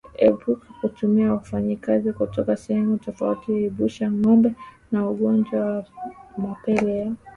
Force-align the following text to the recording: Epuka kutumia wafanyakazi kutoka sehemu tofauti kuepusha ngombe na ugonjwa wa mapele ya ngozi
Epuka 0.27 0.67
kutumia 0.79 1.33
wafanyakazi 1.33 2.09
kutoka 2.19 2.53
sehemu 2.63 2.93
tofauti 3.05 3.51
kuepusha 3.51 4.05
ngombe 4.17 4.49
na 4.91 4.99
ugonjwa 5.09 5.59
wa 5.65 5.85
mapele 6.45 6.93
ya 6.99 7.05
ngozi 7.05 7.17